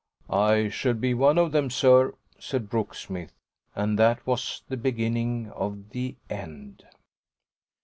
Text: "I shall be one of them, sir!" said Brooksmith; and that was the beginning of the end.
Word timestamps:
"I 0.31 0.67
shall 0.69 0.95
be 0.95 1.13
one 1.13 1.37
of 1.37 1.51
them, 1.51 1.69
sir!" 1.69 2.15
said 2.39 2.71
Brooksmith; 2.71 3.33
and 3.75 3.99
that 3.99 4.25
was 4.25 4.63
the 4.67 4.75
beginning 4.75 5.51
of 5.51 5.91
the 5.91 6.15
end. 6.27 6.83